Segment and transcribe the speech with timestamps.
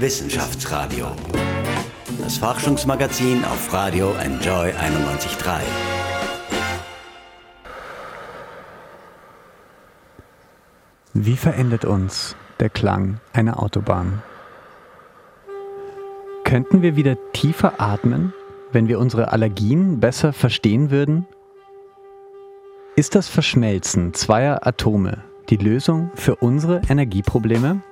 [0.00, 1.08] Wissenschaftsradio.
[2.22, 5.60] Das Forschungsmagazin auf Radio Enjoy 91.3.
[11.14, 14.22] Wie verändert uns der Klang einer Autobahn?
[16.44, 18.32] Könnten wir wieder tiefer atmen,
[18.70, 21.26] wenn wir unsere Allergien besser verstehen würden?
[22.94, 27.82] Ist das Verschmelzen zweier Atome die Lösung für unsere Energieprobleme?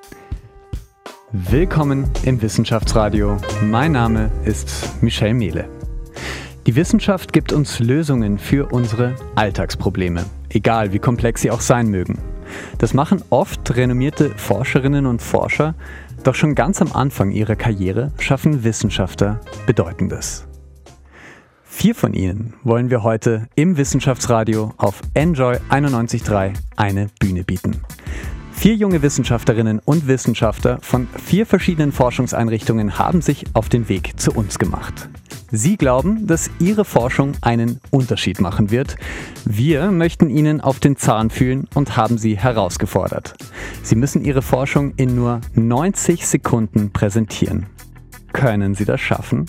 [1.32, 3.36] Willkommen im Wissenschaftsradio.
[3.60, 5.68] Mein Name ist Michel Mehle.
[6.66, 12.18] Die Wissenschaft gibt uns Lösungen für unsere Alltagsprobleme, egal wie komplex sie auch sein mögen.
[12.78, 15.74] Das machen oft renommierte Forscherinnen und Forscher,
[16.22, 20.46] doch schon ganz am Anfang ihrer Karriere schaffen Wissenschaftler Bedeutendes.
[21.64, 27.82] Vier von ihnen wollen wir heute im Wissenschaftsradio auf Enjoy 91.3 eine Bühne bieten.
[28.56, 34.32] Vier junge Wissenschaftlerinnen und Wissenschaftler von vier verschiedenen Forschungseinrichtungen haben sich auf den Weg zu
[34.32, 35.08] uns gemacht.
[35.52, 38.96] Sie glauben, dass ihre Forschung einen Unterschied machen wird.
[39.44, 43.34] Wir möchten ihnen auf den Zahn fühlen und haben sie herausgefordert.
[43.82, 47.66] Sie müssen ihre Forschung in nur 90 Sekunden präsentieren.
[48.32, 49.46] Können Sie das schaffen?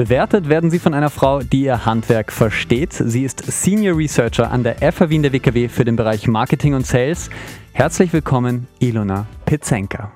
[0.00, 2.94] Bewertet werden sie von einer Frau, die ihr Handwerk versteht.
[2.94, 6.86] Sie ist Senior Researcher an der FH Wien der WKW für den Bereich Marketing und
[6.86, 7.28] Sales.
[7.74, 10.10] Herzlich willkommen, Ilona Pitzenka.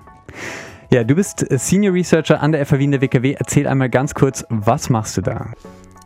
[0.90, 3.34] Ja, du bist Senior Researcher an der FH Wien der WKW.
[3.38, 5.52] Erzähl einmal ganz kurz, was machst du da?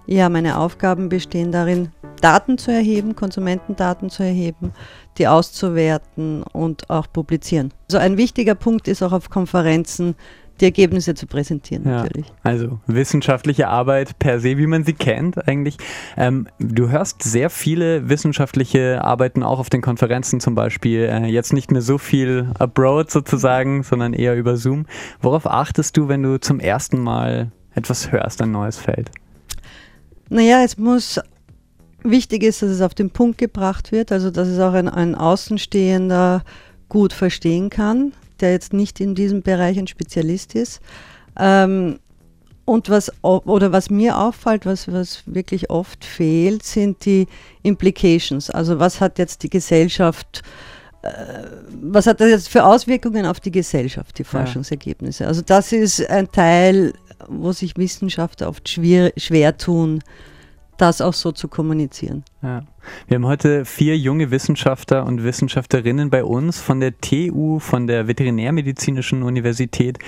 [0.07, 4.73] Ja, meine Aufgaben bestehen darin, Daten zu erheben, Konsumentendaten zu erheben,
[5.19, 7.73] die auszuwerten und auch publizieren.
[7.89, 10.17] Also ein wichtiger Punkt ist auch auf Konferenzen
[10.61, 12.27] die Ergebnisse zu präsentieren, ja, natürlich.
[12.43, 15.77] Also wissenschaftliche Arbeit per se, wie man sie kennt eigentlich.
[16.17, 21.03] Ähm, du hörst sehr viele wissenschaftliche Arbeiten auch auf den Konferenzen zum Beispiel.
[21.03, 24.87] Äh, jetzt nicht mehr so viel abroad sozusagen, sondern eher über Zoom.
[25.21, 29.11] Worauf achtest du, wenn du zum ersten Mal etwas hörst, ein neues Feld?
[30.29, 31.21] Naja, es muss
[32.03, 35.15] wichtig ist, dass es auf den Punkt gebracht wird, also dass es auch ein, ein
[35.15, 36.43] Außenstehender
[36.89, 40.81] gut verstehen kann der jetzt nicht in diesem Bereich ein Spezialist ist.
[41.39, 41.99] Ähm,
[42.65, 47.27] und was, oder was mir auffällt, was, was wirklich oft fehlt, sind die
[47.63, 48.51] Implications.
[48.51, 50.43] Also was hat jetzt die Gesellschaft,
[51.01, 51.09] äh,
[51.81, 55.27] was hat das jetzt für Auswirkungen auf die Gesellschaft, die Forschungsergebnisse?
[55.27, 56.93] Also das ist ein Teil,
[57.27, 60.03] wo sich Wissenschaftler oft schwer, schwer tun,
[60.77, 62.23] das auch so zu kommunizieren.
[62.41, 62.63] Ja.
[63.09, 68.07] Wir haben heute vier junge Wissenschaftler und Wissenschaftlerinnen bei uns von der TU, von der
[68.07, 69.99] Veterinärmedizinischen Universität,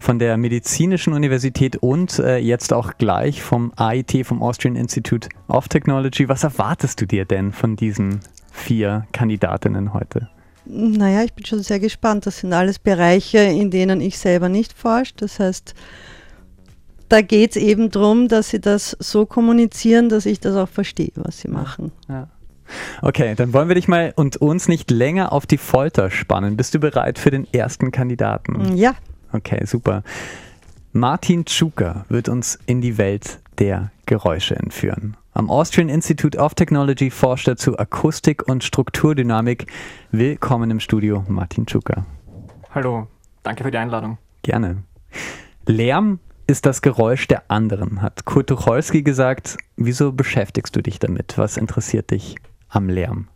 [0.00, 5.68] von der Medizinischen Universität und äh, jetzt auch gleich vom AIT, vom Austrian Institute of
[5.68, 6.28] Technology.
[6.28, 8.18] Was erwartest du dir denn von diesen
[8.50, 10.28] vier Kandidatinnen heute?
[10.64, 12.26] Naja, ich bin schon sehr gespannt.
[12.26, 15.14] Das sind alles Bereiche, in denen ich selber nicht forsche.
[15.16, 15.74] Das heißt,
[17.08, 21.12] da geht es eben darum, dass sie das so kommunizieren, dass ich das auch verstehe,
[21.14, 21.92] was sie machen.
[22.08, 22.28] Ja.
[23.00, 26.56] Okay, dann wollen wir dich mal und uns nicht länger auf die Folter spannen.
[26.56, 28.76] Bist du bereit für den ersten Kandidaten?
[28.76, 28.94] Ja.
[29.32, 30.02] Okay, super.
[30.92, 35.16] Martin Tschuka wird uns in die Welt der Geräusche entführen.
[35.32, 39.66] Am Austrian Institute of Technology forscht er zu Akustik und Strukturdynamik.
[40.10, 42.06] Willkommen im Studio, Martin Tschuka.
[42.74, 43.06] Hallo,
[43.42, 44.18] danke für die Einladung.
[44.42, 44.82] Gerne.
[45.66, 49.56] Lärm ist das Geräusch der anderen, hat Kurt Tucholsky gesagt.
[49.76, 51.38] Wieso beschäftigst du dich damit?
[51.38, 52.36] Was interessiert dich
[52.68, 53.28] am Lärm?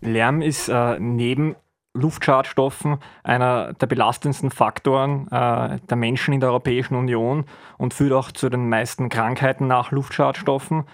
[0.00, 1.56] Lärm ist äh, neben
[1.94, 7.44] Luftschadstoffen einer der belastendsten Faktoren äh, der Menschen in der Europäischen Union
[7.76, 10.84] und führt auch zu den meisten Krankheiten nach Luftschadstoffen.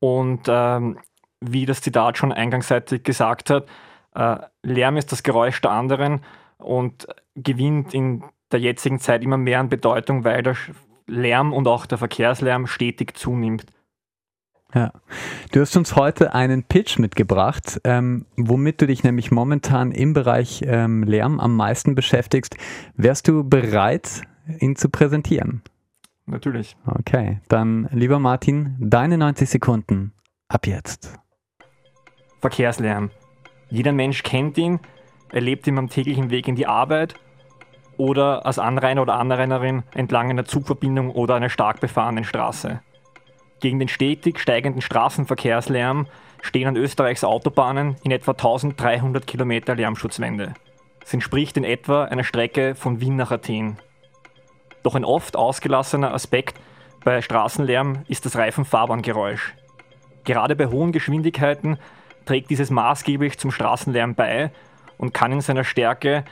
[0.00, 0.98] Und ähm,
[1.40, 3.66] wie das Zitat schon eingangsseitig gesagt hat,
[4.14, 6.20] äh, Lärm ist das Geräusch der anderen
[6.56, 10.56] und gewinnt in der jetzigen Zeit immer mehr an Bedeutung, weil der
[11.06, 13.66] Lärm und auch der Verkehrslärm stetig zunimmt.
[14.74, 14.92] Ja,
[15.52, 20.62] du hast uns heute einen Pitch mitgebracht, ähm, womit du dich nämlich momentan im Bereich
[20.66, 22.54] ähm, Lärm am meisten beschäftigst.
[22.94, 24.22] Wärst du bereit,
[24.60, 25.62] ihn zu präsentieren?
[26.26, 26.76] Natürlich.
[26.84, 30.12] Okay, dann lieber Martin, deine 90 Sekunden
[30.48, 31.18] ab jetzt.
[32.42, 33.10] Verkehrslärm.
[33.70, 34.80] Jeder Mensch kennt ihn,
[35.32, 37.14] erlebt ihn am täglichen Weg in die Arbeit
[37.98, 42.80] oder als Anrainer oder Anrainerin entlang einer Zugverbindung oder einer stark befahrenen Straße.
[43.60, 46.06] Gegen den stetig steigenden Straßenverkehrslärm
[46.40, 50.54] stehen an Österreichs Autobahnen in etwa 1300 Kilometer Lärmschutzwände.
[51.00, 53.78] Das entspricht in etwa einer Strecke von Wien nach Athen.
[54.82, 56.60] Doch ein oft ausgelassener Aspekt
[57.04, 59.54] bei Straßenlärm ist das Reifenfahrbahngeräusch.
[60.24, 61.78] Gerade bei hohen Geschwindigkeiten
[62.26, 64.52] trägt dieses maßgeblich zum Straßenlärm bei
[64.98, 66.24] und kann in seiner Stärke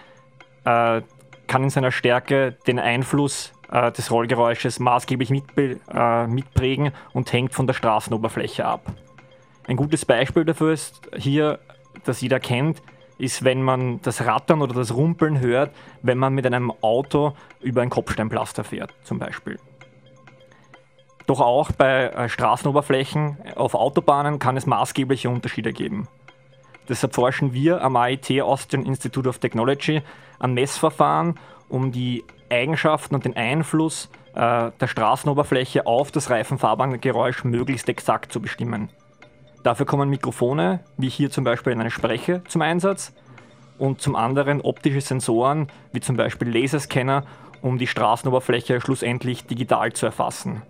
[0.65, 1.01] äh,
[1.47, 7.67] kann in seiner Stärke den Einfluss äh, des Rollgeräusches maßgeblich äh, mitprägen und hängt von
[7.67, 8.93] der Straßenoberfläche ab.
[9.67, 11.59] Ein gutes Beispiel dafür ist hier,
[12.05, 12.83] das jeder kennt,
[13.19, 15.71] ist, wenn man das Rattern oder das Rumpeln hört,
[16.03, 19.59] wenn man mit einem Auto über ein Kopfsteinpflaster fährt, zum Beispiel.
[21.27, 26.09] Doch auch bei äh, Straßenoberflächen auf Autobahnen kann es maßgebliche Unterschiede geben.
[26.89, 30.03] Deshalb forschen wir am AIT Austrian Institute of Technology
[30.39, 31.39] an Messverfahren,
[31.69, 38.41] um die Eigenschaften und den Einfluss äh, der Straßenoberfläche auf das Reifenfahrbahngeräusch möglichst exakt zu
[38.41, 38.91] bestimmen.
[39.63, 43.13] Dafür kommen Mikrofone, wie hier zum Beispiel in einer Spreche, zum Einsatz
[43.79, 47.25] und zum anderen optische Sensoren, wie zum Beispiel Laserscanner,
[47.63, 50.63] um die Straßenoberfläche schlussendlich digital zu erfassen.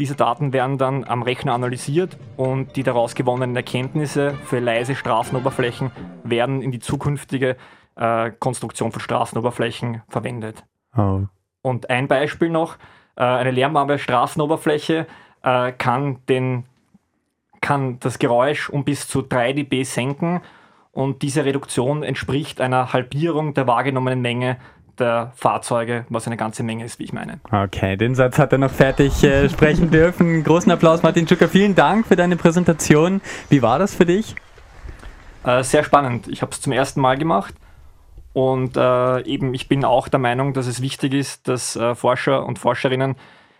[0.00, 5.90] Diese Daten werden dann am Rechner analysiert und die daraus gewonnenen Erkenntnisse für leise Straßenoberflächen
[6.24, 7.58] werden in die zukünftige
[7.96, 10.64] äh, Konstruktion von Straßenoberflächen verwendet.
[10.96, 11.24] Oh.
[11.60, 12.78] Und ein Beispiel noch,
[13.14, 15.06] äh, eine lärmarme Straßenoberfläche
[15.42, 16.64] äh, kann, den,
[17.60, 20.40] kann das Geräusch um bis zu 3 dB senken
[20.92, 24.56] und diese Reduktion entspricht einer Halbierung der wahrgenommenen Menge
[25.00, 27.40] der Fahrzeuge, was eine ganze Menge ist, wie ich meine.
[27.50, 30.44] Okay, den Satz hat er noch fertig äh, sprechen dürfen.
[30.44, 31.48] Großen Applaus, Martin Schucker.
[31.48, 33.20] Vielen Dank für deine Präsentation.
[33.48, 34.36] Wie war das für dich?
[35.44, 36.28] Äh, sehr spannend.
[36.28, 37.54] Ich habe es zum ersten Mal gemacht.
[38.32, 42.46] Und äh, eben, ich bin auch der Meinung, dass es wichtig ist, dass äh, Forscher
[42.46, 43.16] und Forscherinnen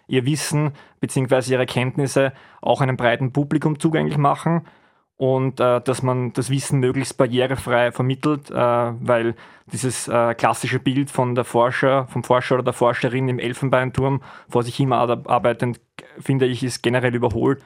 [0.06, 1.52] ihr Wissen bzw.
[1.52, 4.62] ihre Kenntnisse auch einem breiten Publikum zugänglich machen
[5.20, 9.34] und äh, dass man das Wissen möglichst barrierefrei vermittelt, äh, weil
[9.70, 14.62] dieses äh, klassische Bild von der Forscher, vom Forscher oder der Forscherin im Elfenbeinturm vor
[14.62, 15.78] sich hin arbeitend,
[16.18, 17.62] finde ich, ist generell überholt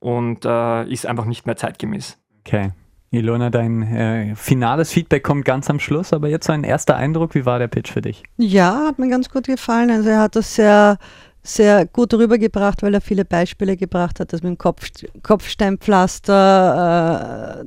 [0.00, 2.18] und äh, ist einfach nicht mehr zeitgemäß.
[2.44, 2.72] Okay.
[3.12, 7.36] Ilona, dein äh, finales Feedback kommt ganz am Schluss, aber jetzt so ein erster Eindruck,
[7.36, 8.24] wie war der Pitch für dich?
[8.36, 9.92] Ja, hat mir ganz gut gefallen.
[9.92, 10.98] Also er hat das sehr
[11.46, 14.88] sehr gut rübergebracht, weil er viele Beispiele gebracht hat, das mit dem Kopf,
[15.22, 17.66] Kopfsteinpflaster, äh,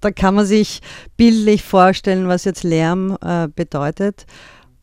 [0.00, 0.80] da kann man sich
[1.16, 4.26] bildlich vorstellen, was jetzt Lärm äh, bedeutet.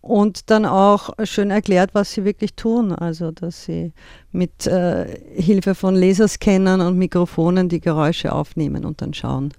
[0.01, 2.91] Und dann auch schön erklärt, was sie wirklich tun.
[2.91, 3.93] Also, dass sie
[4.31, 9.53] mit äh, Hilfe von Laserscannern und Mikrofonen die Geräusche aufnehmen und dann schauen,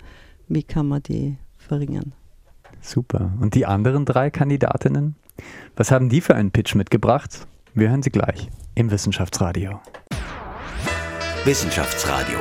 [0.48, 2.12] wie kann man die verringern.
[2.82, 3.32] Super.
[3.40, 5.14] Und die anderen drei Kandidatinnen?
[5.76, 7.46] Was haben die für einen Pitch mitgebracht?
[7.76, 9.80] Wir hören sie gleich im Wissenschaftsradio.
[11.44, 12.38] Wissenschaftsradio.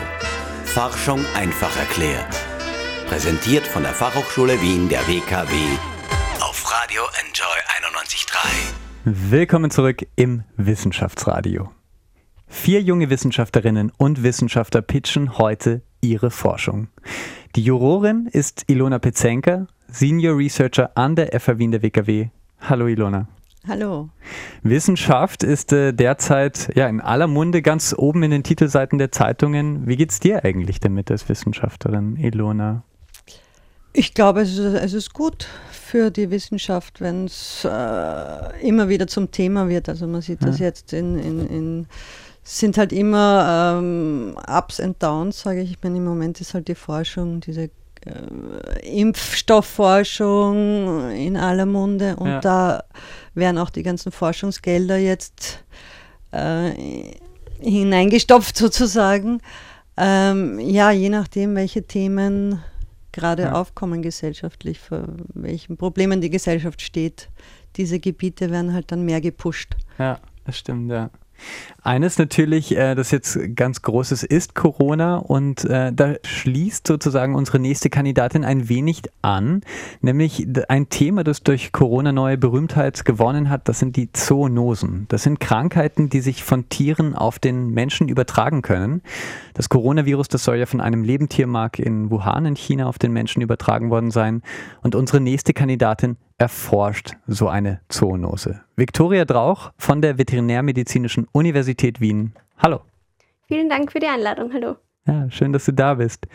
[0.64, 2.40] Forschung einfach erklärt.
[3.08, 5.56] Präsentiert von der Fachhochschule Wien der WKW
[6.40, 7.48] auf Radio Enjoy
[7.82, 9.32] 91.3.
[9.32, 11.72] Willkommen zurück im Wissenschaftsradio.
[12.46, 16.90] Vier junge Wissenschaftlerinnen und Wissenschaftler pitchen heute ihre Forschung.
[17.56, 22.30] Die Jurorin ist Ilona Pezenka, Senior Researcher an der FH Wien der WKW.
[22.60, 23.28] Hallo Ilona.
[23.66, 24.10] Hallo.
[24.62, 29.88] Wissenschaft ist äh, derzeit ja in aller Munde ganz oben in den Titelseiten der Zeitungen.
[29.88, 32.84] Wie geht es dir eigentlich damit als Wissenschaftlerin, Ilona?
[33.94, 39.08] Ich glaube, es ist, es ist gut für die Wissenschaft, wenn es äh, immer wieder
[39.08, 39.88] zum Thema wird.
[39.88, 40.48] Also man sieht ja.
[40.48, 41.88] das jetzt in, in, in
[42.44, 45.72] sind halt immer ähm, Ups und Downs, sage ich.
[45.72, 47.70] Ich meine, im Moment ist halt die Forschung, diese
[48.82, 52.42] Impfstoffforschung in aller Munde und ja.
[52.42, 52.84] da
[53.34, 55.64] werden auch die ganzen Forschungsgelder jetzt
[56.32, 57.14] äh,
[57.60, 59.40] hineingestopft sozusagen.
[59.96, 62.62] Ähm, ja, je nachdem, welche Themen
[63.12, 63.52] gerade ja.
[63.54, 67.30] aufkommen gesellschaftlich, vor welchen Problemen die Gesellschaft steht,
[67.76, 69.76] diese Gebiete werden halt dann mehr gepusht.
[69.98, 71.10] Ja, das stimmt, ja.
[71.86, 77.60] Eines natürlich, äh, das jetzt ganz großes ist Corona und äh, da schließt sozusagen unsere
[77.60, 79.62] nächste Kandidatin ein wenig an,
[80.00, 85.08] nämlich ein Thema, das durch Corona neue Berühmtheit gewonnen hat, das sind die Zoonosen.
[85.10, 89.02] Das sind Krankheiten, die sich von Tieren auf den Menschen übertragen können.
[89.54, 93.42] Das Coronavirus, das soll ja von einem Lebendtiermark in Wuhan in China auf den Menschen
[93.42, 94.42] übertragen worden sein
[94.82, 98.60] und unsere nächste Kandidatin erforscht so eine Zoonose.
[98.76, 102.34] Viktoria Drauch von der Veterinärmedizinischen Universität Wien.
[102.58, 102.82] Hallo.
[103.48, 104.52] Vielen Dank für die Einladung.
[104.52, 104.76] Hallo.
[105.08, 106.28] Ja, schön, dass du da bist.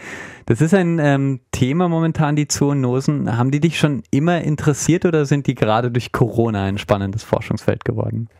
[0.46, 3.36] Das ist ein ähm, Thema momentan, die Zoonosen.
[3.36, 7.84] Haben die dich schon immer interessiert oder sind die gerade durch Corona ein spannendes Forschungsfeld
[7.84, 8.30] geworden?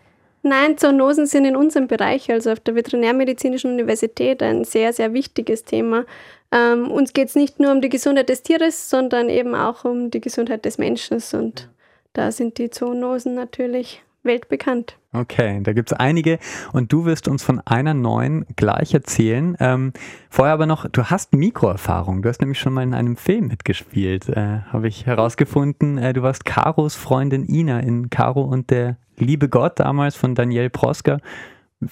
[0.43, 5.65] Nein, Zoonosen sind in unserem Bereich, also auf der Veterinärmedizinischen Universität, ein sehr, sehr wichtiges
[5.65, 6.07] Thema.
[6.51, 10.11] Ähm, uns geht es nicht nur um die Gesundheit des Tieres, sondern eben auch um
[10.11, 11.19] die Gesundheit des Menschen.
[11.33, 11.69] Und
[12.15, 14.97] da sind die Zoonosen natürlich weltbekannt.
[15.13, 16.39] Okay, da gibt es einige
[16.73, 19.57] und du wirst uns von einer neuen gleich erzählen.
[19.59, 19.93] Ähm,
[20.29, 22.23] vorher aber noch, du hast Mikroerfahrung.
[22.23, 25.99] Du hast nämlich schon mal in einem Film mitgespielt, äh, habe ich herausgefunden.
[25.99, 30.71] Äh, du warst Karos Freundin Ina in Caro und der liebe Gott damals von Daniel
[30.71, 31.21] Prosker.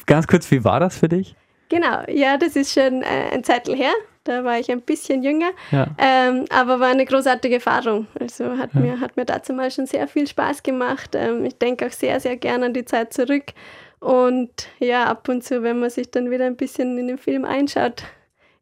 [0.07, 1.37] Ganz kurz, wie war das für dich?
[1.69, 3.93] Genau, ja, das ist schon äh, ein Zeitl her.
[4.25, 5.87] Da war ich ein bisschen jünger, ja.
[5.99, 8.09] ähm, aber war eine großartige Erfahrung.
[8.19, 8.81] Also hat, ja.
[8.81, 11.15] mir, hat mir dazu mal schon sehr viel Spaß gemacht.
[11.15, 13.53] Ähm, ich denke auch sehr, sehr gerne an die Zeit zurück.
[14.01, 17.45] Und ja, ab und zu, wenn man sich dann wieder ein bisschen in den Film
[17.45, 18.03] einschaut,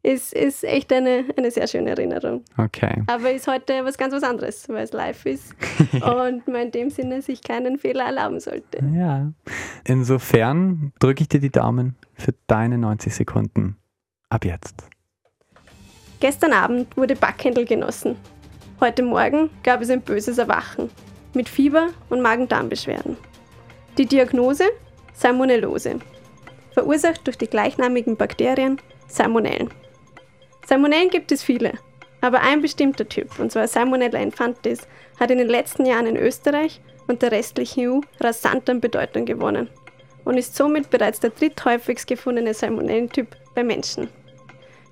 [0.05, 2.43] ist, ist echt eine, eine sehr schöne Erinnerung.
[2.57, 3.03] Okay.
[3.07, 5.55] Aber ist heute was ganz was anderes, weil es live ist
[5.93, 8.79] und man in dem Sinne sich keinen Fehler erlauben sollte.
[8.93, 9.31] Ja.
[9.83, 13.77] Insofern drücke ich dir die Daumen für deine 90 Sekunden.
[14.29, 14.87] Ab jetzt.
[16.19, 18.15] Gestern Abend wurde Backhändel genossen.
[18.79, 20.89] Heute Morgen gab es ein böses Erwachen
[21.33, 23.17] mit Fieber und Magen-Darm-Beschwerden.
[23.97, 24.65] Die Diagnose
[25.13, 25.99] Salmonellose,
[26.71, 29.69] verursacht durch die gleichnamigen Bakterien Salmonellen.
[30.67, 31.73] Salmonellen gibt es viele,
[32.21, 34.87] aber ein bestimmter Typ, und zwar Salmonella infantis,
[35.19, 39.69] hat in den letzten Jahren in Österreich und der restlichen EU rasant an Bedeutung gewonnen
[40.23, 44.09] und ist somit bereits der dritthäufigst gefundene Salmonellentyp bei Menschen.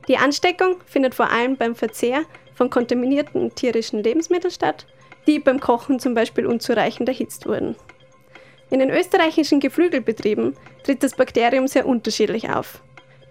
[0.08, 4.86] Die Ansteckung findet vor allem beim Verzehr von kontaminierten tierischen Lebensmitteln statt,
[5.26, 7.76] die beim Kochen zum Beispiel unzureichend erhitzt wurden.
[8.70, 12.82] In den österreichischen Geflügelbetrieben tritt das Bakterium sehr unterschiedlich auf.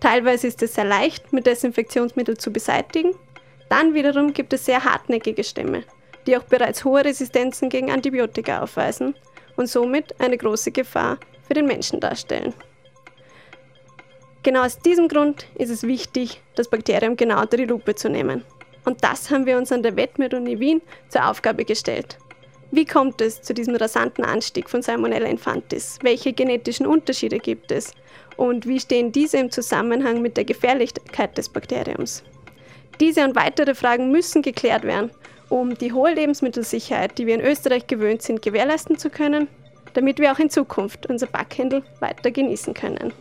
[0.02, 3.14] Teilweise ist es sehr leicht, mit Desinfektionsmittel zu beseitigen.
[3.68, 5.84] Dann wiederum gibt es sehr hartnäckige Stämme,
[6.26, 9.14] die auch bereits hohe Resistenzen gegen Antibiotika aufweisen
[9.54, 12.52] und somit eine große Gefahr für den Menschen darstellen.
[14.42, 18.44] Genau aus diesem Grund ist es wichtig, das Bakterium genau unter die Lupe zu nehmen.
[18.84, 22.18] Und das haben wir uns an der Wettmet-Uni Wien zur Aufgabe gestellt.
[22.72, 26.00] Wie kommt es zu diesem rasanten Anstieg von Salmonella infantis?
[26.02, 27.92] Welche genetischen Unterschiede gibt es?
[28.36, 32.22] Und wie stehen diese im Zusammenhang mit der Gefährlichkeit des Bakteriums?
[33.00, 35.10] Diese und weitere Fragen müssen geklärt werden,
[35.48, 39.48] um die hohe Lebensmittelsicherheit, die wir in Österreich gewöhnt sind, gewährleisten zu können,
[39.94, 43.12] damit wir auch in Zukunft unser Backhändel weiter genießen können.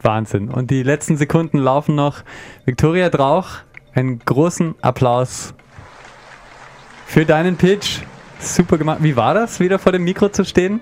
[0.00, 0.48] Wahnsinn.
[0.50, 2.22] Und die letzten Sekunden laufen noch.
[2.64, 3.48] Viktoria Drauch,
[3.94, 5.54] einen großen Applaus
[7.06, 8.00] für deinen Pitch.
[8.38, 8.98] Super gemacht.
[9.02, 10.80] Wie war das, wieder vor dem Mikro zu stehen?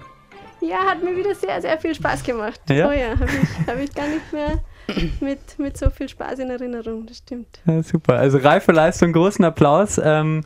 [0.69, 2.61] Ja, hat mir wieder sehr, sehr viel Spaß gemacht.
[2.69, 2.89] Ja?
[2.89, 4.61] Oh ja, habe ich, hab ich gar nicht mehr
[5.21, 7.61] mit, mit so viel Spaß in Erinnerung, das stimmt.
[7.67, 8.15] Ja, super.
[8.15, 10.01] Also reife Leistung, großen Applaus.
[10.03, 10.43] Ähm,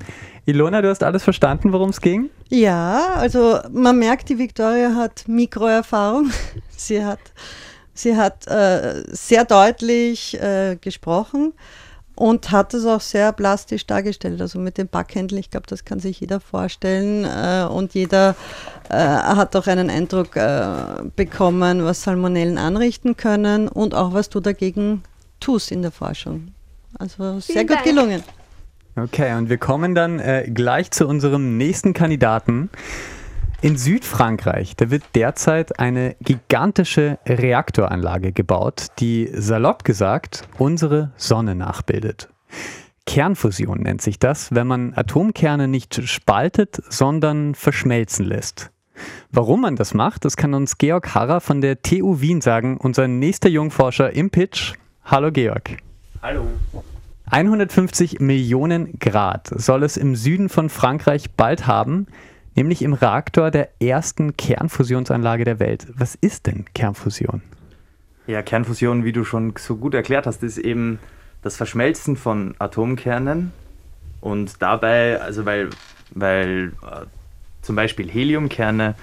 [0.46, 2.30] Ilona, du hast alles verstanden, worum es ging?
[2.48, 6.30] Ja, also man merkt, die Viktoria hat Mikroerfahrung.
[6.70, 7.20] Sie hat
[7.92, 11.52] Sie hat äh, sehr deutlich äh, gesprochen
[12.16, 14.40] und hat es auch sehr plastisch dargestellt.
[14.40, 18.34] Also mit dem Backhändel, ich glaube, das kann sich jeder vorstellen äh, und jeder
[18.88, 20.74] äh, hat auch einen Eindruck äh,
[21.16, 25.02] bekommen, was Salmonellen anrichten können und auch was du dagegen
[25.40, 26.48] tust in der Forschung.
[26.98, 27.86] Also sehr Vielen gut Dank.
[27.86, 28.22] gelungen.
[28.96, 32.70] Okay, und wir kommen dann äh, gleich zu unserem nächsten Kandidaten.
[33.62, 42.30] In Südfrankreich, da wird derzeit eine gigantische Reaktoranlage gebaut, die salopp gesagt unsere Sonne nachbildet.
[43.04, 48.70] Kernfusion nennt sich das, wenn man Atomkerne nicht spaltet, sondern verschmelzen lässt.
[49.30, 53.08] Warum man das macht, das kann uns Georg Harrer von der TU Wien sagen, unser
[53.08, 54.72] nächster Jungforscher im Pitch.
[55.04, 55.76] Hallo Georg.
[56.22, 56.46] Hallo.
[57.26, 62.06] 150 Millionen Grad soll es im Süden von Frankreich bald haben
[62.54, 65.86] nämlich im Reaktor der ersten Kernfusionsanlage der Welt.
[65.96, 67.42] Was ist denn Kernfusion?
[68.26, 70.98] Ja, Kernfusion, wie du schon so gut erklärt hast, ist eben
[71.42, 73.52] das Verschmelzen von Atomkernen
[74.20, 75.70] und dabei, also weil,
[76.10, 77.06] weil äh,
[77.62, 78.94] zum Beispiel Heliumkerne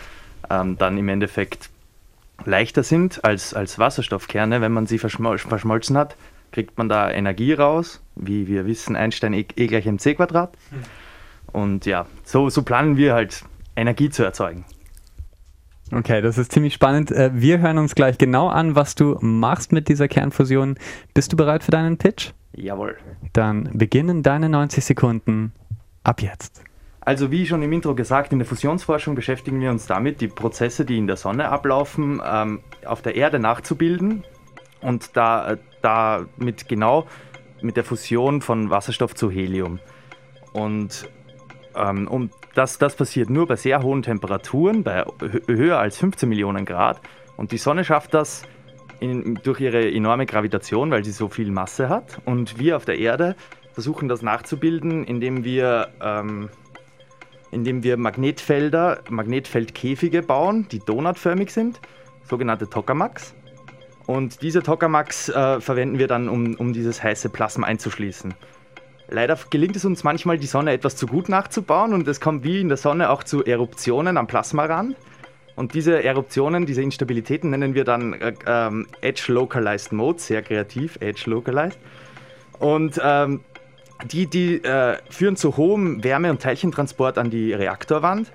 [0.49, 1.69] ähm, dann im Endeffekt
[2.45, 6.15] leichter sind als, als Wasserstoffkerne, wenn man sie verschmol verschmolzen hat,
[6.51, 10.53] kriegt man da Energie raus, wie wir wissen, Einstein E, e gleich mc Quadrat.
[10.69, 10.83] Hm.
[11.53, 13.43] Und ja, so, so planen wir halt
[13.75, 14.65] Energie zu erzeugen.
[15.91, 17.11] Okay, das ist ziemlich spannend.
[17.11, 20.77] Äh, wir hören uns gleich genau an, was du machst mit dieser Kernfusion.
[21.13, 22.31] Bist du bereit für deinen Pitch?
[22.53, 22.97] Jawohl.
[23.33, 25.53] Dann beginnen deine 90 Sekunden
[26.03, 26.63] ab jetzt.
[27.01, 30.83] Also wie schon im Intro gesagt, in der Fusionsforschung beschäftigen wir uns damit, die Prozesse,
[30.83, 34.25] die in der Sonne ablaufen, ähm, auf der Erde nachzubilden
[34.81, 37.07] und da, äh, damit genau
[37.61, 39.79] mit der Fusion von Wasserstoff zu Helium.
[40.51, 41.07] Und
[41.77, 45.05] ähm, und das, das passiert nur bei sehr hohen Temperaturen, bei
[45.47, 47.01] höher als 15 Millionen Grad.
[47.35, 48.43] Und die Sonne schafft das
[48.99, 52.19] in, durch ihre enorme Gravitation, weil sie so viel Masse hat.
[52.25, 53.35] Und wir auf der Erde
[53.73, 56.49] versuchen das nachzubilden, indem wir ähm,
[57.51, 61.79] indem wir Magnetfelder, Magnetfeldkäfige bauen, die donutförmig sind,
[62.23, 63.35] sogenannte Tokamaks.
[64.05, 68.33] Und diese Tokamaks äh, verwenden wir dann, um, um dieses heiße Plasma einzuschließen.
[69.09, 72.59] Leider gelingt es uns manchmal, die Sonne etwas zu gut nachzubauen und es kommt wie
[72.59, 74.95] in der Sonne auch zu Eruptionen am Plasmarand.
[75.55, 80.97] Und diese Eruptionen, diese Instabilitäten nennen wir dann äh, ähm, Edge Localized Mode, sehr kreativ,
[80.99, 81.79] Edge Localized.
[82.59, 83.41] Und ähm,
[84.11, 88.31] die, die äh, führen zu hohem Wärme- und Teilchentransport an die Reaktorwand.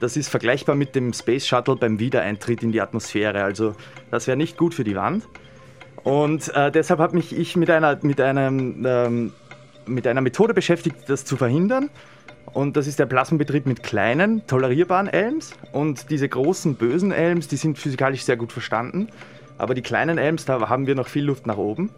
[0.00, 3.44] Das ist vergleichbar mit dem Space Shuttle beim Wiedereintritt in die Atmosphäre.
[3.44, 3.74] Also
[4.10, 5.28] das wäre nicht gut für die Wand.
[6.02, 9.32] Und äh, deshalb habe mich ich mit einer, mit, einem, ähm,
[9.86, 11.90] mit einer Methode beschäftigt, das zu verhindern.
[12.52, 15.54] Und das ist der Plasmenbetrieb mit kleinen, tolerierbaren Elms.
[15.72, 19.08] Und diese großen, bösen Elms, die sind physikalisch sehr gut verstanden.
[19.58, 21.90] Aber die kleinen Elms, da haben wir noch viel Luft nach oben.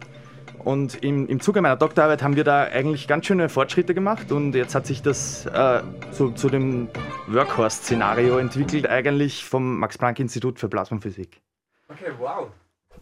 [0.59, 4.53] Und im, im Zuge meiner Doktorarbeit haben wir da eigentlich ganz schöne Fortschritte gemacht und
[4.53, 6.89] jetzt hat sich das äh, zu, zu dem
[7.27, 11.41] Workhorse-Szenario entwickelt, eigentlich vom Max-Planck-Institut für Plasmaphysik.
[11.87, 12.49] Okay, wow.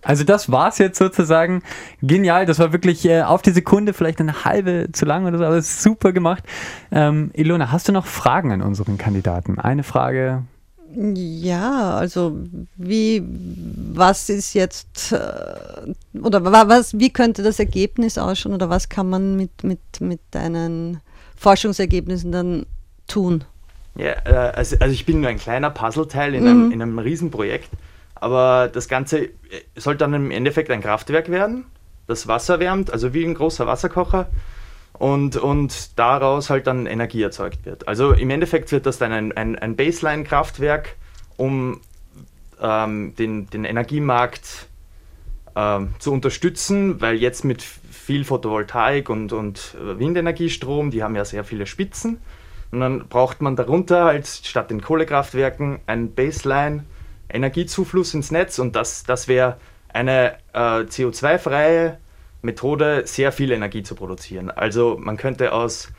[0.06, 1.64] Also das war es jetzt sozusagen.
[2.02, 5.44] Genial, das war wirklich äh, auf die Sekunde, vielleicht eine halbe zu lang oder so,
[5.44, 6.44] aber super gemacht.
[6.92, 9.60] Ähm, Ilona, hast du noch Fragen an unseren Kandidaten?
[9.60, 10.44] Eine Frage,
[10.96, 12.38] ja, also
[12.78, 13.22] wie,
[13.94, 19.36] was ist jetzt, äh, oder was, wie könnte das Ergebnis ausschauen oder was kann man
[19.36, 21.02] mit, mit, mit deinen
[21.36, 22.66] Forschungsergebnissen dann
[23.08, 23.44] tun?
[23.96, 26.50] Ja, äh, also, also ich bin nur ein kleiner Puzzleteil in, mhm.
[26.50, 27.70] einem, in einem Riesenprojekt,
[28.26, 29.30] aber das Ganze äh,
[29.76, 31.66] soll dann im Endeffekt ein Kraftwerk werden,
[32.08, 34.30] das Wasser wärmt, also wie ein großer Wasserkocher
[34.94, 37.88] und, und daraus halt dann Energie erzeugt wird.
[37.88, 40.96] Also im Endeffekt wird das dann ein, ein, ein Baseline-Kraftwerk,
[41.38, 41.82] um
[42.60, 44.70] ähm, den, den Energiemarkt
[45.56, 51.44] ähm, zu unterstützen, weil jetzt mit viel Photovoltaik und, und Windenergiestrom, die haben ja sehr
[51.44, 52.18] viele Spitzen.
[52.72, 56.10] Und dann braucht man darunter halt statt den Kohlekraftwerken ein
[57.28, 59.58] Baseline-Energiezufluss ins Netz und das, das wäre
[59.90, 61.98] eine äh, CO2-freie
[62.42, 64.52] Methode, sehr viel Energie zu produzieren.
[64.52, 65.90] Also man könnte aus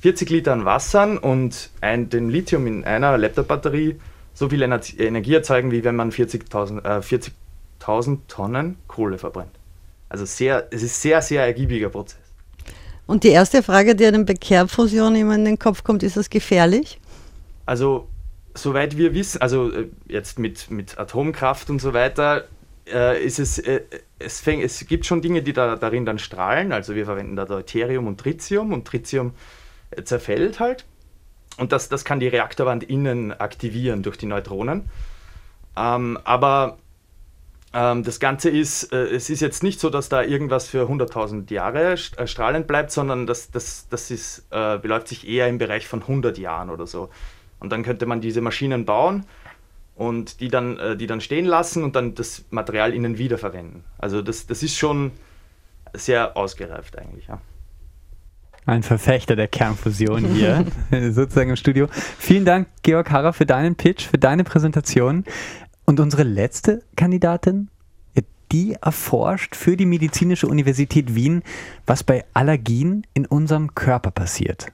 [0.00, 3.98] 40 Litern Wassern und ein, dem Lithium in einer Laptop-Batterie
[4.34, 7.32] so viel Energie erzeugen, wie wenn man 40.000 äh, 40
[7.78, 9.52] Tonnen Kohle verbrennt.
[10.08, 12.20] Also sehr, es ist sehr, sehr ergiebiger Prozess.
[13.06, 16.28] Und die erste Frage, die einem bei Kernfusion immer in den Kopf kommt, ist das
[16.28, 16.98] gefährlich?
[17.64, 18.08] Also,
[18.56, 22.44] soweit wir wissen, also äh, jetzt mit, mit Atomkraft und so weiter,
[22.88, 23.82] äh, ist es, äh,
[24.18, 26.72] es, fäng, es gibt schon Dinge, die da, darin dann strahlen.
[26.72, 29.34] Also wir verwenden da Deuterium und Tritium und Tritium
[29.90, 30.84] äh, zerfällt halt.
[31.58, 34.88] Und das, das kann die Reaktorwand innen aktivieren durch die Neutronen.
[35.76, 36.78] Ähm, aber
[37.72, 41.52] ähm, das Ganze ist, äh, es ist jetzt nicht so, dass da irgendwas für 100.000
[41.52, 46.02] Jahre äh, strahlend bleibt, sondern das, das, das ist, beläuft sich eher im Bereich von
[46.02, 47.10] 100 Jahren oder so.
[47.60, 49.24] Und dann könnte man diese Maschinen bauen
[49.94, 53.84] und die dann, äh, die dann stehen lassen und dann das Material innen wiederverwenden.
[53.98, 55.12] Also das, das ist schon
[55.94, 57.40] sehr ausgereift eigentlich, ja.
[58.66, 60.66] Ein Verfechter der Kernfusion hier,
[61.12, 61.86] sozusagen im Studio.
[62.18, 65.24] Vielen Dank, Georg Harrer, für deinen Pitch, für deine Präsentation.
[65.84, 67.68] Und unsere letzte Kandidatin,
[68.52, 71.42] die erforscht für die Medizinische Universität Wien,
[71.86, 74.68] was bei Allergien in unserem Körper passiert.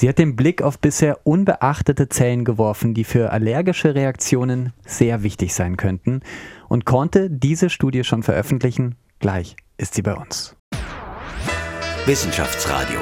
[0.00, 5.54] Sie hat den Blick auf bisher unbeachtete Zellen geworfen, die für allergische Reaktionen sehr wichtig
[5.54, 6.22] sein könnten
[6.70, 8.94] und konnte diese Studie schon veröffentlichen.
[9.18, 10.56] Gleich ist sie bei uns.
[12.06, 12.98] Wissenschaftsradio.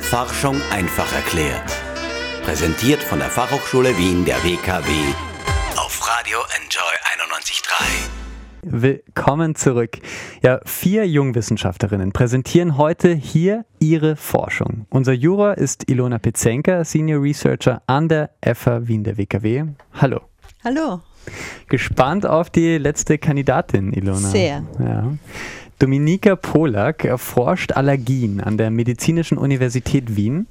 [0.00, 1.72] Forschung einfach erklärt.
[2.42, 4.90] Präsentiert von der Fachhochschule Wien der WKW
[5.76, 6.94] auf Radio Enjoy
[7.30, 8.23] 91.3.
[8.66, 9.98] Willkommen zurück.
[10.42, 14.86] Ja, vier Jungwissenschaftlerinnen präsentieren heute hier ihre Forschung.
[14.88, 19.64] Unser Juror ist Ilona Pizenka, Senior Researcher an der FH Wien der WKW.
[19.92, 20.20] Hallo.
[20.64, 21.00] Hallo.
[21.68, 24.28] Gespannt auf die letzte Kandidatin, Ilona.
[24.28, 24.64] Sehr.
[24.78, 25.12] Ja.
[25.78, 30.46] Dominika Polak erforscht Allergien an der Medizinischen Universität Wien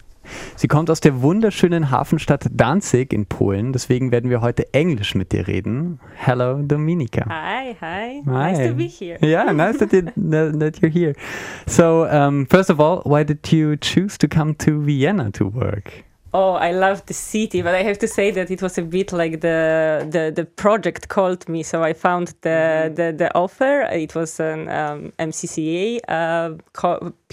[0.55, 5.31] Sie kommt aus der wunderschönen Hafenstadt Danzig in Polen, deswegen werden wir heute Englisch mit
[5.31, 5.99] dir reden.
[6.15, 7.25] Hello, Dominika.
[7.29, 8.21] Hi, hi.
[8.25, 8.51] hi.
[8.51, 9.17] Nice to be here.
[9.21, 11.13] Yeah, nice that, it, that you're here.
[11.67, 16.03] So, um, first of all, why did you choose to come to Vienna to work?
[16.35, 19.13] Oh, I love the city, but I have to say that it was a bit
[19.13, 21.61] like the the, the project called me.
[21.61, 22.95] So I found the mm-hmm.
[22.95, 23.81] the, the offer.
[23.91, 26.57] It was an um, MCCA uh,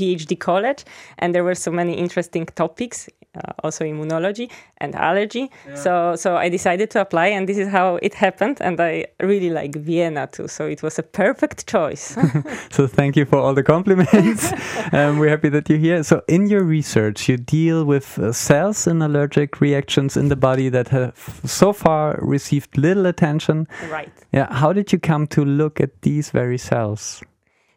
[0.00, 0.84] PhD college,
[1.18, 5.50] and there were so many interesting topics uh, also immunology and allergy.
[5.68, 5.74] Yeah.
[5.74, 8.60] So so I decided to apply, and this is how it happened.
[8.60, 12.16] And I really like Vienna too, so it was a perfect choice.
[12.70, 14.52] so thank you for all the compliments.
[14.92, 16.02] um, we're happy that you're here.
[16.02, 20.68] So in your research, you deal with uh, cells and allergic reactions in the body
[20.68, 23.68] that have so far received little attention.
[23.90, 24.10] Right.
[24.32, 24.52] Yeah.
[24.52, 27.22] How did you come to look at these very cells?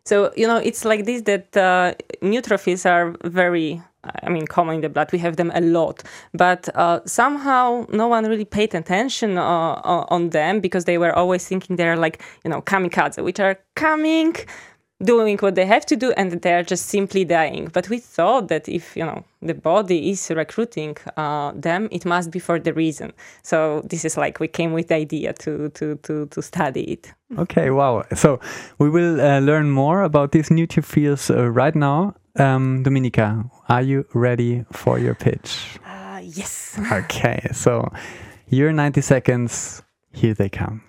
[0.06, 3.82] So you know, it's like this that uh, neutrophils are very
[4.26, 5.12] I mean, common in the blood.
[5.14, 10.32] We have them a lot, but uh, somehow no one really paid attention uh, on
[10.32, 14.36] them because they were always thinking they're like, you know, kamikaze, which are coming,
[15.04, 17.70] doing what they have to do, and they're just simply dying.
[17.72, 22.30] But we thought that if you know the body is recruiting uh, them, it must
[22.30, 23.14] be for the reason.
[23.42, 27.14] So this is like we came with the idea to to to to study it.
[27.38, 28.04] Okay, wow.
[28.16, 28.40] So
[28.78, 32.16] we will uh, learn more about these neutrophils uh, right now.
[32.36, 35.80] Um, Dominika, are you ready for your pitch?
[35.86, 36.80] Uh, yes.
[36.92, 37.92] okay, so
[38.48, 40.84] your 90 seconds, here they come.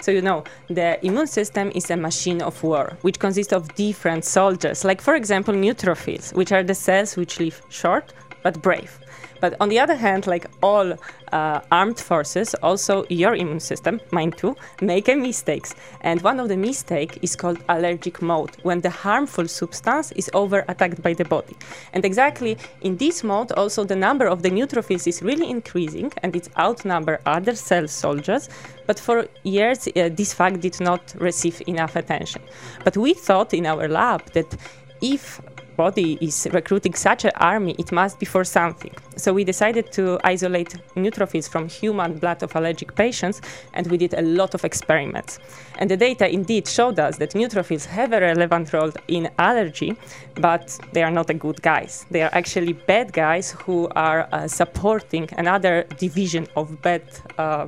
[0.00, 4.24] So, you know, the immune system is a machine of war, which consists of different
[4.24, 8.98] soldiers, like, for example, neutrophils, which are the cells which live short but brave.
[9.40, 10.94] But on the other hand, like all
[11.32, 15.74] uh, armed forces, also your immune system, mine too, make mistakes.
[16.00, 20.64] And one of the mistake is called allergic mode, when the harmful substance is over
[20.68, 21.56] attacked by the body.
[21.92, 26.34] And exactly in this mode, also the number of the neutrophils is really increasing, and
[26.36, 28.48] it outnumber other cell soldiers.
[28.86, 32.42] But for years, uh, this fact did not receive enough attention.
[32.84, 34.56] But we thought in our lab that
[35.00, 35.40] if
[35.76, 38.92] body is recruiting such an army, it must be for something.
[39.16, 43.40] So we decided to isolate neutrophils from human blood of allergic patients,
[43.72, 45.38] and we did a lot of experiments.
[45.78, 49.96] And the data indeed showed us that neutrophils have a relevant role in allergy,
[50.36, 52.06] but they are not a good guys.
[52.10, 57.02] They are actually bad guys who are uh, supporting another division of bad.
[57.38, 57.66] Uh,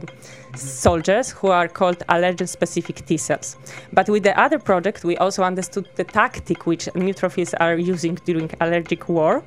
[0.57, 3.57] soldiers who are called allergen specific T cells.
[3.93, 8.51] But with the other project, we also understood the tactic which neutrophils are using during
[8.61, 9.43] allergic war.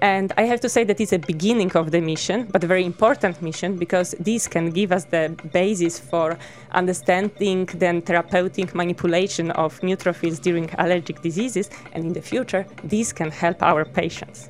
[0.00, 2.84] And I have to say that it's a beginning of the mission, but a very
[2.84, 6.36] important mission because this can give us the basis for
[6.72, 11.70] understanding the therapeutic manipulation of neutrophils during allergic diseases.
[11.92, 14.48] And in the future, this can help our patients.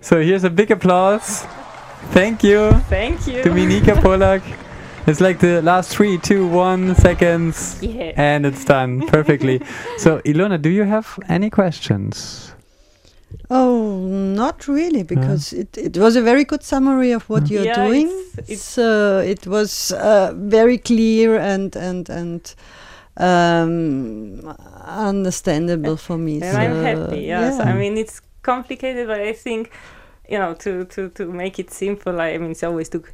[0.00, 1.46] So here's a big applause.
[2.12, 2.70] Thank you.
[2.88, 3.42] Thank you.
[3.42, 4.42] Dominika Polak.
[5.06, 7.78] It's like the last three, two, one seconds.
[7.82, 8.12] Yeah.
[8.16, 9.60] And it's done perfectly.
[9.98, 12.52] so, Ilona, do you have any questions?
[13.50, 15.58] Oh, not really, because uh.
[15.58, 18.08] it, it was a very good summary of what you're yeah, doing.
[18.38, 22.54] It's, it's uh, it was uh, very clear and and and
[23.18, 26.40] um, understandable for me.
[26.40, 27.20] And so I'm happy.
[27.22, 27.70] Yes, yeah.
[27.70, 29.70] I mean it's complicated, but I think
[30.28, 33.04] you know, to, to, to make it simple, I mean, it's always to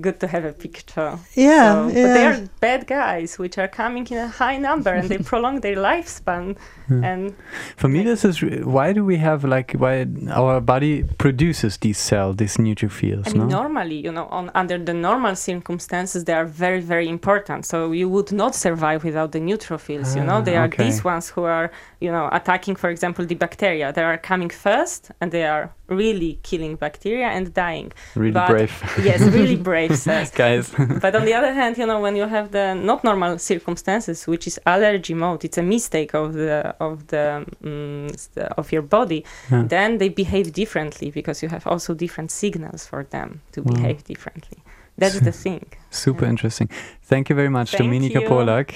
[0.00, 1.18] good to have a picture.
[1.34, 2.06] Yeah, so, yeah.
[2.06, 5.60] But they are bad guys, which are coming in a high number, and they prolong
[5.60, 6.56] their lifespan.
[6.90, 7.10] Yeah.
[7.10, 7.36] And
[7.76, 12.36] for me, this is why do we have like why our body produces these cells,
[12.36, 13.28] these neutrophils?
[13.28, 13.62] I mean, no?
[13.62, 17.66] normally, you know, on under the normal circumstances, they are very, very important.
[17.66, 20.12] So you would not survive without the neutrophils.
[20.12, 20.84] Ah, you know, ah, they are okay.
[20.84, 23.92] these ones who are, you know, attacking, for example, the bacteria.
[23.92, 27.92] They are coming first, and they are really killing bacteria and dying.
[28.14, 28.72] Really but, brave.
[29.02, 30.30] yes, really brave cells.
[30.30, 30.72] Guys.
[31.00, 34.46] but on the other hand, you know, when you have the not normal circumstances, which
[34.46, 38.08] is allergy mode, it's a mistake of the of the, um,
[38.56, 39.24] of your body.
[39.50, 39.64] Yeah.
[39.66, 43.74] Then they behave differently because you have also different signals for them to wow.
[43.74, 44.58] behave differently.
[44.96, 45.66] That's the thing.
[45.90, 46.30] Super yeah.
[46.30, 46.68] interesting.
[47.02, 48.72] Thank you very much, Thank Dominika Polak.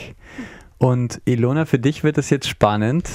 [0.78, 3.08] Und Ilona, für dich wird es jetzt spannend.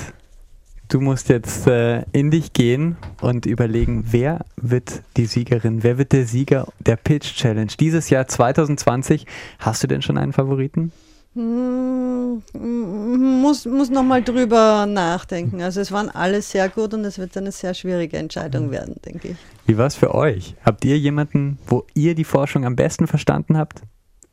[0.89, 6.13] Du musst jetzt äh, in dich gehen und überlegen, wer wird die Siegerin, wer wird
[6.13, 9.27] der Sieger der Pitch Challenge dieses Jahr 2020?
[9.59, 10.91] Hast du denn schon einen Favoriten?
[11.35, 15.61] Hm, muss, muss nochmal drüber nachdenken.
[15.61, 18.71] Also es waren alles sehr gut und es wird eine sehr schwierige Entscheidung hm.
[18.71, 19.37] werden, denke ich.
[19.67, 20.55] Wie war es für euch?
[20.65, 23.83] Habt ihr jemanden, wo ihr die Forschung am besten verstanden habt?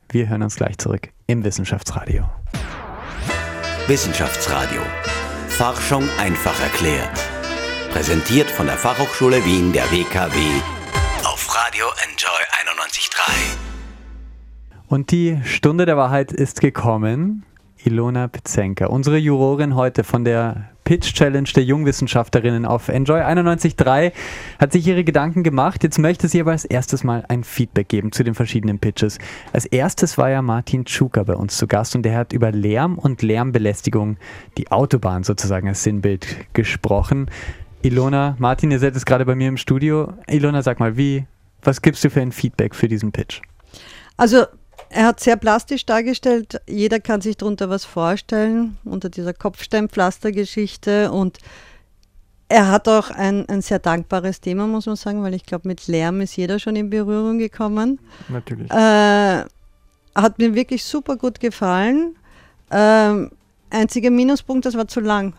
[0.09, 2.25] Wir hören uns gleich zurück im Wissenschaftsradio.
[3.89, 4.81] Wissenschaftsradio
[5.57, 7.19] Forschung einfach erklärt.
[7.91, 10.37] Präsentiert von der Fachhochschule Wien der WKW
[11.25, 12.29] auf Radio Enjoy
[12.75, 13.57] 91.3.
[14.89, 17.47] Und die Stunde der Wahrheit ist gekommen.
[17.87, 24.13] Ilona Pizenka, unsere Jurorin heute von der Pitch Challenge der Jungwissenschaftlerinnen auf Enjoy 91.3
[24.59, 25.85] hat sich ihre Gedanken gemacht.
[25.85, 29.19] Jetzt möchte sie aber als erstes mal ein Feedback geben zu den verschiedenen Pitches.
[29.53, 32.99] Als erstes war ja Martin Tschuka bei uns zu Gast und der hat über Lärm
[32.99, 34.17] und Lärmbelästigung,
[34.59, 37.31] die Autobahn sozusagen als Sinnbild gesprochen.
[37.83, 40.13] Ilona, Martin, ihr seid jetzt gerade bei mir im Studio.
[40.27, 41.27] Ilona, sag mal, wie,
[41.63, 43.43] was gibst du für ein Feedback für diesen Pitch?
[44.17, 44.47] Also
[44.97, 46.59] er hat sehr plastisch dargestellt.
[46.67, 51.13] Jeder kann sich darunter was vorstellen, unter dieser Kopfsteinpflastergeschichte.
[51.13, 51.37] Und
[52.49, 55.87] er hat auch ein, ein sehr dankbares Thema, muss man sagen, weil ich glaube, mit
[55.87, 57.99] Lärm ist jeder schon in Berührung gekommen.
[58.31, 58.71] Natürlich.
[58.71, 59.45] Äh,
[60.15, 62.17] hat mir wirklich super gut gefallen.
[62.71, 63.31] Ähm,
[63.69, 65.35] einziger Minuspunkt, das war zu lang.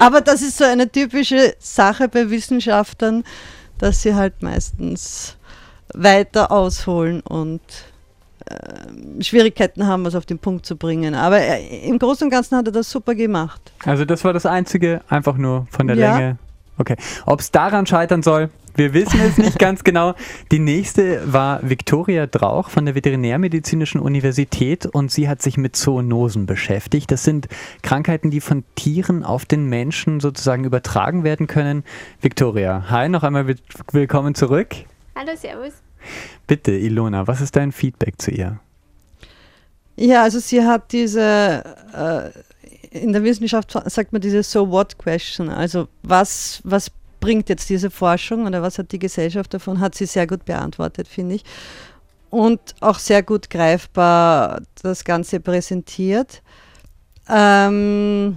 [0.00, 3.22] Aber das ist so eine typische Sache bei Wissenschaftlern,
[3.78, 5.36] dass sie halt meistens
[5.94, 7.60] weiter ausholen und
[9.20, 11.14] Schwierigkeiten haben, was auf den Punkt zu bringen.
[11.14, 13.60] Aber äh, im Großen und Ganzen hat er das super gemacht.
[13.84, 16.16] Also das war das Einzige, einfach nur von der Ja.
[16.16, 16.38] Länge.
[16.78, 16.96] Okay.
[17.26, 20.14] Ob es daran scheitern soll, wir wissen es nicht ganz genau.
[20.52, 26.46] Die nächste war Viktoria Drauch von der Veterinärmedizinischen Universität und sie hat sich mit Zoonosen
[26.46, 27.10] beschäftigt.
[27.10, 27.48] Das sind
[27.82, 31.82] Krankheiten, die von Tieren auf den Menschen sozusagen übertragen werden können.
[32.20, 33.56] Viktoria, hi, noch einmal will-
[33.90, 34.68] willkommen zurück.
[35.16, 35.72] Hallo, Servus.
[36.46, 38.60] Bitte, Ilona, was ist dein Feedback zu ihr?
[39.96, 45.48] Ja, also sie hat diese, äh, in der Wissenschaft sagt man diese So what question,
[45.48, 46.90] also was, was
[47.20, 51.08] bringt jetzt diese Forschung oder was hat die Gesellschaft davon, hat sie sehr gut beantwortet,
[51.08, 51.44] finde ich.
[52.30, 56.42] Und auch sehr gut greifbar das Ganze präsentiert.
[57.28, 58.36] Ähm,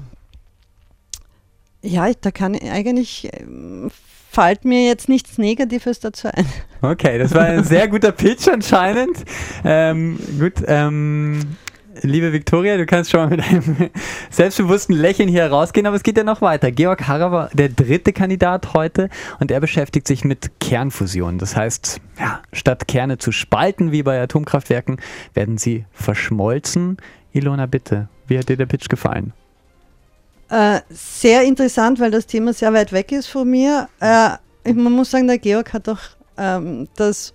[1.82, 3.92] ja, da kann ich eigentlich, ähm,
[4.32, 6.46] fällt mir jetzt nichts Negatives dazu ein.
[6.82, 9.18] Okay, das war ein sehr guter Pitch anscheinend.
[9.64, 11.58] Ähm, gut, ähm,
[12.02, 13.92] liebe Viktoria, du kannst schon mal mit einem
[14.32, 16.72] selbstbewussten Lächeln hier rausgehen, aber es geht ja noch weiter.
[16.72, 21.38] Georg Harrer war der dritte Kandidat heute und er beschäftigt sich mit Kernfusion.
[21.38, 24.98] Das heißt, ja, statt Kerne zu spalten wie bei Atomkraftwerken,
[25.34, 26.98] werden sie verschmolzen.
[27.34, 29.34] Ilona, bitte, wie hat dir der Pitch gefallen?
[30.52, 33.88] Äh, sehr interessant, weil das Thema sehr weit weg ist von mir.
[34.02, 34.32] Äh,
[34.74, 36.02] man muss sagen, der Georg hat auch
[36.38, 37.34] ähm, das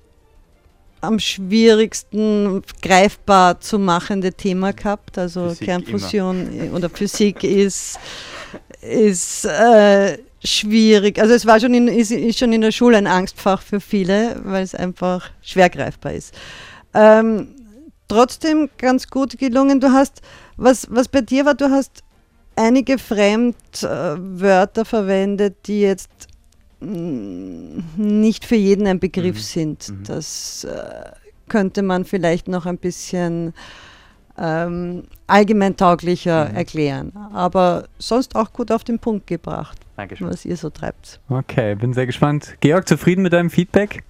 [1.00, 5.16] am schwierigsten greifbar zu machende Thema gehabt.
[5.16, 7.98] Also Physik Kernfusion äh, oder Physik ist,
[8.82, 11.18] ist äh, schwierig.
[11.18, 14.38] Also es war schon in, ist, ist schon in der Schule ein Angstfach für viele,
[14.44, 16.34] weil es einfach schwer greifbar ist.
[16.92, 17.54] Ähm,
[18.08, 19.80] trotzdem ganz gut gelungen.
[19.80, 20.20] Du hast,
[20.58, 22.02] was, was bei dir war, du hast
[22.56, 26.28] einige Fremdwörter verwendet, die jetzt
[26.80, 29.40] mm, nicht für jeden ein Begriff Mhm.
[29.40, 29.88] sind.
[29.88, 30.02] Mhm.
[30.04, 31.10] Das äh,
[31.48, 33.54] könnte man vielleicht noch ein bisschen
[34.38, 36.56] ähm, allgemeintauglicher Mhm.
[36.56, 37.12] erklären.
[37.32, 40.28] Aber sonst auch gut auf den Punkt gebracht, Dankeschön.
[40.28, 41.20] was ihr so treibt.
[41.30, 42.54] Okay, bin sehr gespannt.
[42.60, 44.02] Georg, zufrieden mit deinem Feedback?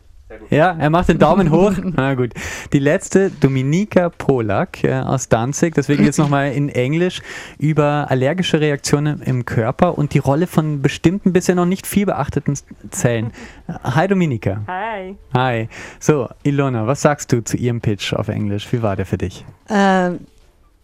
[0.50, 1.72] Ja, er macht den Daumen hoch.
[1.82, 2.32] Na gut.
[2.72, 7.22] Die letzte, Dominika Polak äh, aus Danzig, deswegen jetzt nochmal in Englisch,
[7.58, 12.58] über allergische Reaktionen im Körper und die Rolle von bestimmten bisher noch nicht viel beachteten
[12.90, 13.32] Zellen.
[13.84, 14.62] Hi Dominika.
[14.66, 15.16] Hi.
[15.32, 15.68] Hi.
[16.00, 18.72] So, Ilona, was sagst du zu ihrem Pitch auf Englisch?
[18.72, 19.44] Wie war der für dich?
[19.70, 20.18] Uh,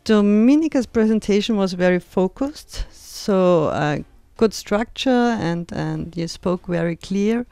[0.04, 4.02] Dominica's presentation was very focused, so uh,
[4.36, 7.44] good structure, and and you spoke very clear,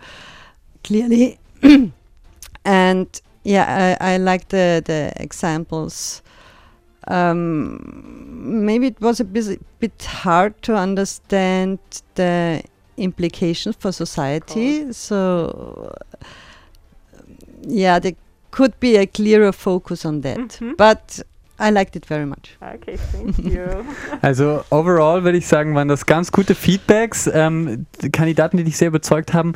[0.82, 1.39] clearly,
[2.64, 6.22] and yeah, I, I like the the examples.
[7.08, 11.78] Um, maybe it was a bit, bit hard to understand
[12.14, 12.62] the
[12.96, 14.92] implications for society.
[14.92, 15.92] So
[17.62, 18.12] yeah, there
[18.50, 20.60] could be a clearer focus on that.
[20.60, 20.76] Mhm.
[20.76, 21.22] But
[21.58, 22.56] I liked it very much.
[22.62, 23.84] Okay, thank you.
[24.22, 27.28] Also overall würde ich sagen, waren das ganz gute Feedbacks.
[27.32, 29.52] Ähm, die Kandidaten, die dich sehr überzeugt haben.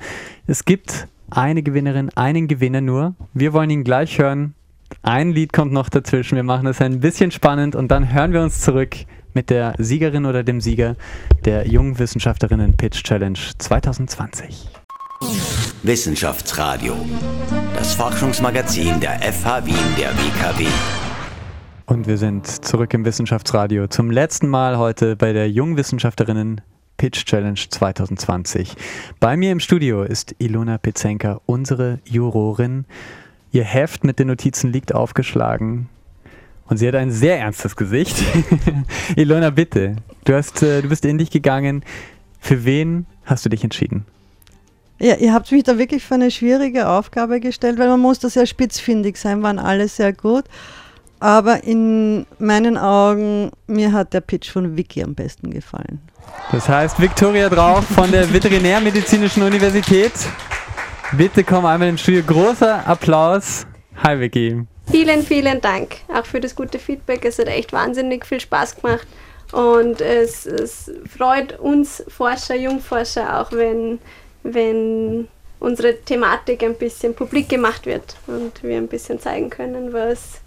[0.46, 3.14] Es gibt eine Gewinnerin, einen Gewinner nur.
[3.32, 4.54] Wir wollen ihn gleich hören.
[5.02, 6.36] Ein Lied kommt noch dazwischen.
[6.36, 8.96] Wir machen es ein bisschen spannend und dann hören wir uns zurück
[9.32, 10.96] mit der Siegerin oder dem Sieger
[11.44, 14.68] der Jungen Wissenschaftlerinnen Pitch Challenge 2020.
[15.82, 16.94] Wissenschaftsradio.
[17.76, 20.66] Das Forschungsmagazin der FH Wien der WKW.
[21.86, 26.62] Und wir sind zurück im Wissenschaftsradio zum letzten Mal heute bei der Jungwissenschaftlerinnen
[27.04, 28.76] Pitch Challenge 2020.
[29.20, 32.86] Bei mir im Studio ist Ilona Pizenka, unsere Jurorin.
[33.52, 35.90] Ihr Heft mit den Notizen liegt aufgeschlagen
[36.66, 38.24] und sie hat ein sehr ernstes Gesicht.
[39.16, 41.84] Ilona, bitte, du, hast, äh, du bist in dich gegangen.
[42.40, 44.06] Für wen hast du dich entschieden?
[44.98, 48.30] Ja, ihr habt mich da wirklich für eine schwierige Aufgabe gestellt, weil man muss da
[48.30, 50.44] sehr spitzfindig sein, waren alle sehr gut.
[51.20, 56.00] Aber in meinen Augen, mir hat der Pitch von Vicky am besten gefallen.
[56.52, 60.12] Das heißt, Viktoria Drauf von der Veterinärmedizinischen Universität.
[61.12, 62.22] Bitte komm einmal ins Studio.
[62.26, 63.66] Großer Applaus.
[64.02, 64.66] Hi Vicky.
[64.90, 67.24] Vielen, vielen Dank auch für das gute Feedback.
[67.24, 69.06] Es hat echt wahnsinnig viel Spaß gemacht.
[69.52, 74.00] Und es, es freut uns Forscher, Jungforscher auch, wenn,
[74.42, 75.28] wenn
[75.60, 80.40] unsere Thematik ein bisschen publik gemacht wird und wir ein bisschen zeigen können, was,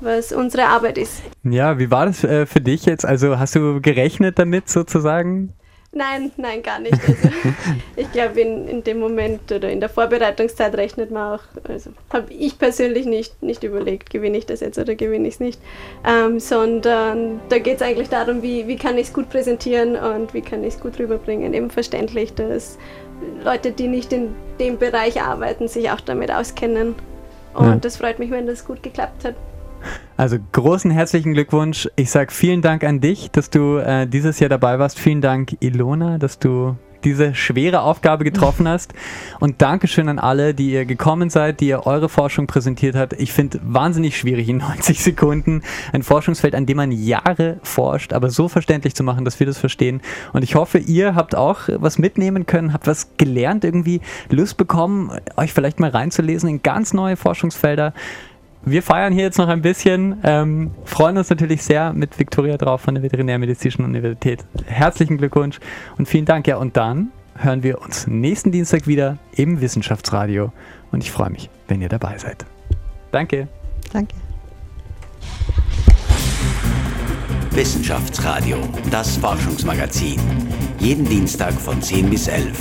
[0.00, 1.22] was unsere Arbeit ist.
[1.44, 3.04] Ja, wie war das äh, für dich jetzt?
[3.04, 5.52] Also hast du gerechnet damit sozusagen?
[5.92, 6.94] Nein, nein, gar nicht.
[6.94, 7.28] Also,
[7.96, 12.32] ich glaube, in, in dem Moment oder in der Vorbereitungszeit rechnet man auch, also habe
[12.32, 15.60] ich persönlich nicht, nicht überlegt, gewinne ich das jetzt oder gewinne ich es nicht,
[16.06, 20.32] ähm, sondern da geht es eigentlich darum, wie, wie kann ich es gut präsentieren und
[20.32, 21.52] wie kann ich es gut rüberbringen.
[21.54, 22.78] Eben verständlich, dass
[23.44, 26.94] Leute, die nicht in dem Bereich arbeiten, sich auch damit auskennen.
[27.52, 27.76] Und ja.
[27.76, 29.34] das freut mich, wenn das gut geklappt hat.
[30.16, 31.88] Also großen herzlichen Glückwunsch.
[31.96, 34.98] Ich sage vielen Dank an dich, dass du äh, dieses Jahr dabei warst.
[34.98, 38.92] Vielen Dank, Ilona, dass du diese schwere Aufgabe getroffen hast.
[39.38, 43.14] Und Dankeschön an alle, die ihr gekommen seid, die ihr eure Forschung präsentiert habt.
[43.14, 45.62] Ich finde wahnsinnig schwierig in 90 Sekunden
[45.92, 49.58] ein Forschungsfeld, an dem man Jahre forscht, aber so verständlich zu machen, dass wir das
[49.58, 50.00] verstehen.
[50.32, 55.10] Und ich hoffe, ihr habt auch was mitnehmen können, habt was gelernt, irgendwie Lust bekommen,
[55.36, 57.92] euch vielleicht mal reinzulesen in ganz neue Forschungsfelder
[58.62, 62.82] wir feiern hier jetzt noch ein bisschen, ähm, freuen uns natürlich sehr mit Viktoria drauf
[62.82, 64.44] von der Veterinärmedizinischen Universität.
[64.66, 65.58] Herzlichen Glückwunsch
[65.96, 66.46] und vielen Dank.
[66.46, 70.52] Ja, und dann hören wir uns nächsten Dienstag wieder im Wissenschaftsradio
[70.92, 72.44] und ich freue mich, wenn ihr dabei seid.
[73.12, 73.48] Danke.
[73.92, 74.14] Danke.
[77.52, 78.58] Wissenschaftsradio,
[78.90, 80.20] das Forschungsmagazin.
[80.78, 82.58] Jeden Dienstag von 10 bis 11.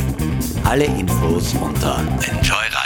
[0.64, 2.00] Alle Infos unter
[2.32, 2.79] enjoy